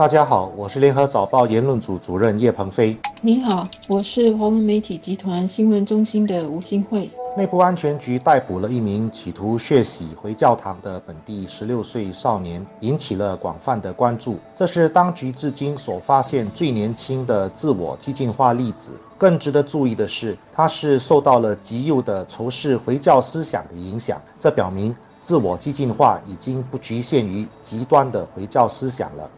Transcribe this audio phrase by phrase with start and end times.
[0.00, 2.96] 大家好，我是联合早报言论组主任叶鹏飞。
[3.20, 7.10] 你好，我是华文媒体集团新闻中心的吴新慧。
[7.36, 14.38] 内部安全局逮捕了一名企图血洗回教堂的本地十六岁少年，引起了广泛的关注。
[14.56, 18.92] 这是当局至今所发现最年轻的自我激进化例子。
[19.18, 24.18] 更值得注意的是，他是受到了极右的仇视回教思想的影响。
[24.38, 29.30] 这表明，自我激进化已经不局限于极端的回教思想了。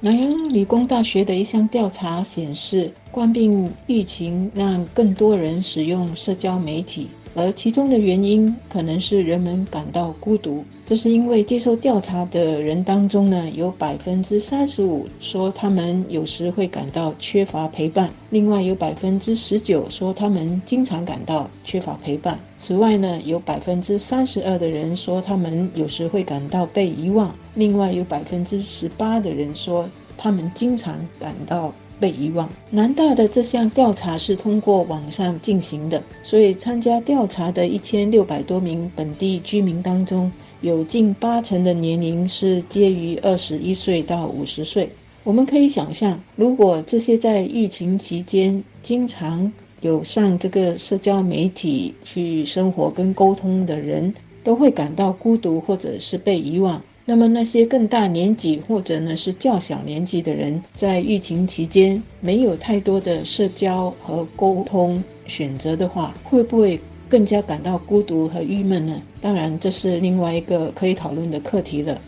[0.00, 7.08] 南洋理工大学的一项调查显示，冠病疫情让更多人使用社交媒体。
[7.38, 22.36] 而其中的原因可能是人们感到孤独，这是因为接受调查的人当中呢，有百分之三十五说他们有时会感到缺乏陪伴，另外有百分之十九说他们经常感到缺乏陪伴。
[22.56, 31.72] 此外呢，有百分之三十二的人说他们有时会感到被遗忘，另外有百分之十八的人说他们经常感到。
[32.00, 32.48] 被遗忘。
[32.70, 44.90] 南大的这项调查是通过网上进行的，所以参加调查的一千六百多名本地居民当中，有近八成的年龄是介于二十一岁到五十岁。
[45.24, 56.82] 我们可以想象，如果这些在疫情期间经常有上这个社交媒体去生活跟沟通的人，都会感到孤独或者是被遗忘。
[57.08, 66.78] 那么那些更大年纪或者呢是较小年纪的人，在疫情期间没有太多的社交和沟通选择的话，会不会
[67.08, 69.00] 更加感到孤独和郁闷呢？
[69.22, 71.98] 当然，这是另外一个可以讨论的课题了。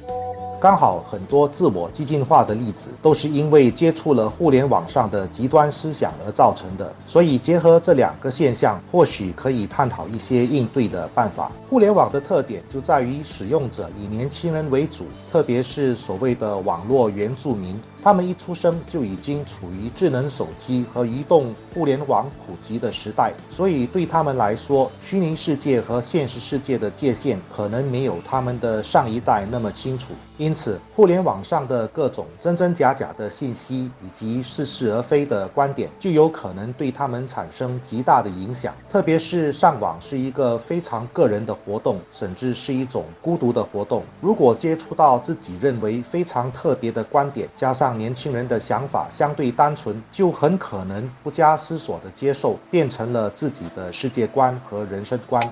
[0.61, 11.51] 刚好很多自我激进化的例子都是因为接触了互联网上的极端思想而造成的，所以结合这两个现象，或许可以探讨一些应对的办法。
[11.71, 17.81] 互联网的特点就在于使用者以年轻人为主，特别是所谓的网络原住民。
[18.03, 30.15] 他们一出生就已经处于智能手机和移动互联网普及的时代，所以对他们来说，虚拟世界和现实世界的界限可能没有他们的上一代那么清楚。
[30.39, 38.75] 因此，互联网上的各种真真假假的信息以及似是而非的观点，就有可能对他们产生极大的影响。
[38.89, 44.03] 特别是上网是一个非常个人的活动，甚至是一种孤独的活动。
[44.23, 55.43] 如果接触到自己认为非常特别的观点，加上年轻人的想法相对单纯，就很可能不加思索地接受，变成了自己的世界观和人生观。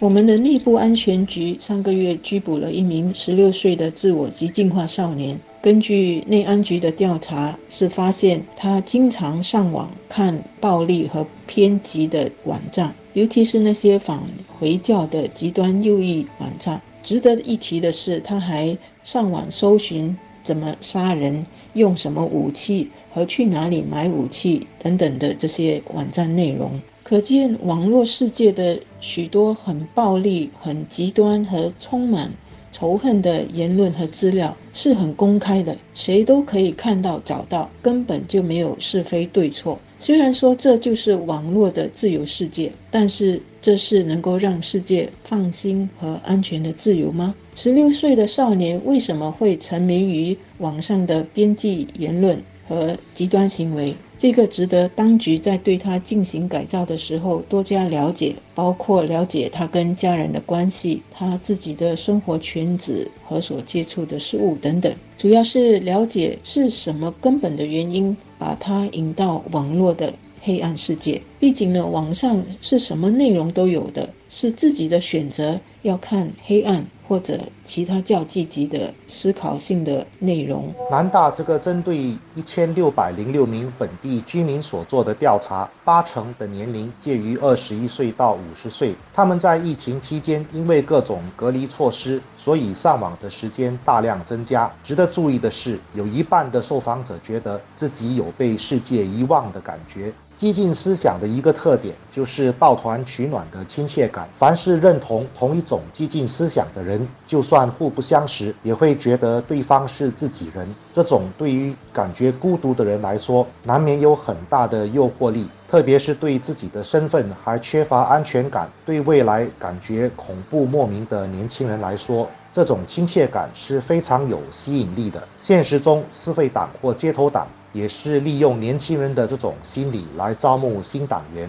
[0.00, 5.38] 我们的内部安全局上个月拘捕了一名十六岁的自我及进化少年。
[5.60, 14.20] 根据内安局的调查，是发现他经常上网看暴力和偏激的网站，尤其是那些反
[14.56, 16.80] 回教的极端右翼网站。
[17.02, 20.16] 值得一提的是，他还上网搜寻。
[20.48, 21.44] 怎么杀人？
[21.74, 22.90] 用什么武器？
[23.12, 24.66] 和去哪里买武器？
[24.78, 32.32] 等等的这些网站内容，可见网络世界的许多很暴力、很极端和充满
[32.72, 39.78] 仇恨的言论和资料是很公开的，谁都可以看到、找到，根本就没有是非对错。
[40.00, 47.34] 虽然说这就是网络的自由世界，但是这是能够让世界放心和安全的自由吗？
[47.56, 53.94] 十六岁的少年为什么会沉迷于网上的编辑言论和极端行为？
[54.18, 64.92] 这个值得当局在对他进行改造的时候多加了解，包括了解他跟家人的关系、他自己的生活圈子和所接触的事物等等。
[65.16, 71.22] 主要是了解是什么根本的原因把他引到网络的黑暗世界。
[71.38, 76.84] 毕竟呢，网上是什么内容都有的，是自己的选择，要看黑暗。
[77.08, 80.72] 或者其他较积极的思考性的内容。
[80.90, 88.94] 南大这个针对一千六百零六名本地居民所做的调查，八成的年龄介于二十一岁到五十岁。
[89.14, 94.70] 他们在疫情期间因为各种隔离措施，所以上网的时间大量增加。
[94.84, 100.12] 值得注意的是，有一半的受访者觉得自己有被世界遗忘的感觉。
[100.38, 104.28] 激进思想的一个特点就是抱团取暖的亲切感。
[104.38, 110.64] 凡是认同同一种激进思想的人，就算互不相识，也会觉得对方是自己人。
[110.92, 115.44] 这种对于感觉孤独的人来说，难免有很大的诱惑力。
[115.68, 125.26] 特别是对自己的身份还缺乏安全感、对未来感觉恐怖莫名的年轻人来说，这种亲切感是非常有吸引力的。
[125.38, 127.46] 现实中，私会党或街头党。
[127.74, 131.48] 也是利用年轻人的这种心理来招募新党员。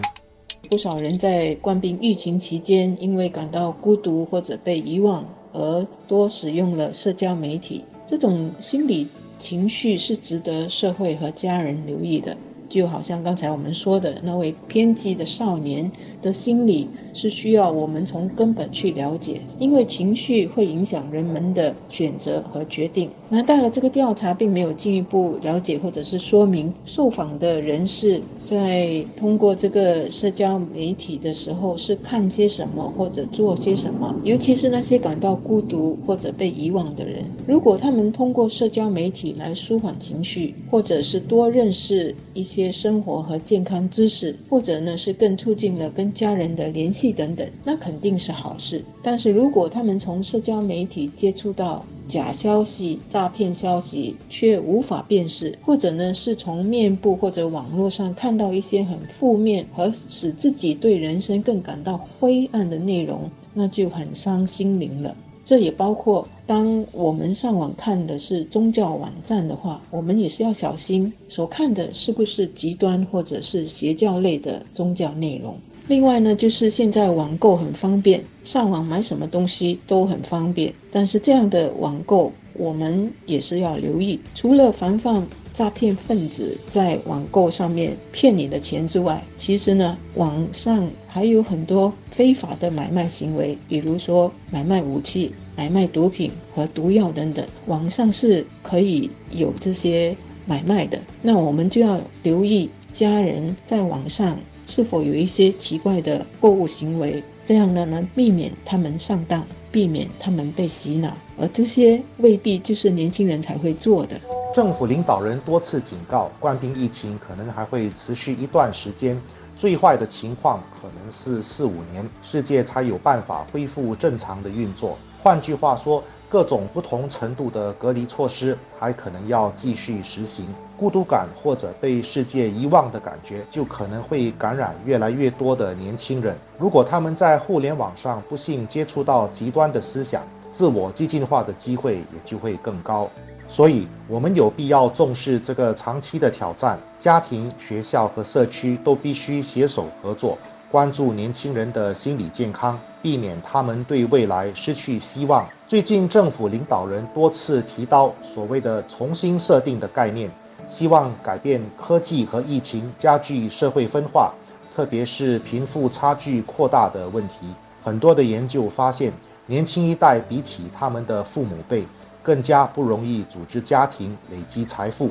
[0.68, 5.24] 不少人在冠病疫情期间，因为感到孤独或者被遗忘，
[5.54, 7.86] 而多使用了社交媒体。
[8.06, 9.08] 这种心理
[9.38, 12.36] 情绪是值得社会和家人留意的。
[12.70, 15.90] 就好像刚才我们说的那位偏激的少年
[16.22, 23.10] 的心理，是需要我们从根本去了解，因为情绪会影响人们的选择和决定。
[23.28, 42.59] 那到了这个调查，并没有进一步了解或者是说明受访的人士在通过这个社交媒体的时候是看些什么或者做些什么，尤其是那些感到孤独或者被遗忘的人，如果他们通过社交媒体来舒缓情绪，或者是多认识一些。
[42.62, 48.84] 些生活和健康知识，或者呢是更促进了跟家人的联系等等，那肯定是好事。
[49.02, 65.16] 但是如果他们从社交媒体接触到假消息、诈骗消息，却无法辨识，或者呢是从面部或者网络上看到一些很负面和使自己对人生更感到灰暗的内容，那就很伤心灵了。
[65.44, 75.56] 这也包括，当我们上网看的是宗教网站的话，我们也是要小心，所看的是不是极端或者是邪教类的宗教内容。
[75.86, 85.24] 另外呢，就是现在网购很方便，上网买什么东西都很方便，但是这样的网购，我们也是要留意，除了防范。
[85.52, 100.16] 诈骗分子在网购上面骗你的钱之外，其实呢，网上还有很多非法的买卖行为，比如说买卖武器、买卖毒品和毒药等等，网上是可以有这些
[100.46, 101.00] 买卖的。
[101.20, 114.20] 那我们就要留意家人在网上是否有一些奇怪的购物行为，这样呢，能避免他们上当，避免他们被洗脑，而这些未必就是年轻人才会做的。
[114.52, 119.16] 政府领导人多次警告，冠病疫情可能还会持续一段时间，
[119.54, 124.98] 最坏的情况可能是四五年，世界才有办法恢复正常的运作。
[125.22, 130.46] 换句话说，各种不同程度的隔离措施还可能要继续实行。
[130.78, 136.36] 孤独感或者被世界遗忘的感觉，就可能会感染越来越多的年轻人。
[136.56, 140.22] 如果他们在互联网上不幸接触到极端的思想，
[140.52, 143.10] 自我激进化的机会也就会更高。
[143.48, 146.78] 所以，我们有必要重视这个长期的挑战。
[147.00, 150.38] 家庭、学校和社区都必须携手合作，
[150.70, 155.44] 关注年轻人的心理健康，避免他们对未来失去希望。
[155.66, 160.30] 最近，政府领导人多次提到所谓的“重新设定”的概念，
[160.68, 164.32] 希望改变科技和疫情加剧社会分化，
[164.72, 167.48] 特别是贫富差距扩大的问题。
[167.82, 169.12] 很多的研究发现，
[169.46, 171.84] 年轻一代比起他们的父母辈。
[172.22, 175.08] 更加不容易组织家庭、累积财富。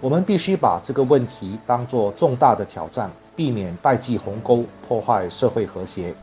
[0.00, 3.10] 我们必须把这个问题当作重大的挑战，
[3.42, 6.14] 避免代际鸿沟，破坏社会和谐。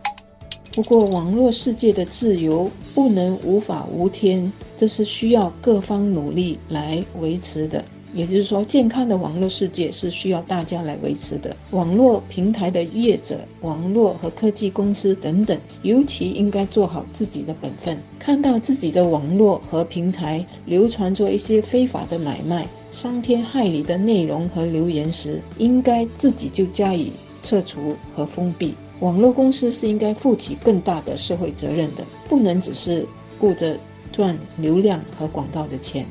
[0.71, 7.83] 不过，网络世界的自由不能无法无天，这是需要各方努力来维持的。
[8.13, 11.55] 也就是说，健康的网络世界是需要大家来维持的。
[11.71, 17.97] 网络平台的业者、网络和科技公司等等，尤其应该做好自己的本分。
[18.17, 27.11] 看到自己的网络和平台流传着一些非法的买卖、伤天害理的内容和留言时，应该自己就加以
[27.43, 28.73] 撤除和封闭。
[28.99, 33.07] 网络公司是应该负起更大的社会责任的，不能只是
[33.39, 33.77] 顾着
[34.11, 36.05] 赚流量和广告的钱。